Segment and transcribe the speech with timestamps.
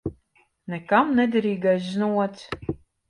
[0.75, 2.49] Nekam nederīgais znots.